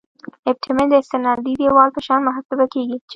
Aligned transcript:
ابټمنټ 0.49 0.89
د 0.91 0.93
استنادي 1.01 1.53
دیوال 1.61 1.89
په 1.95 2.01
شان 2.05 2.19
محاسبه 2.27 2.65
کیږي 2.73 2.97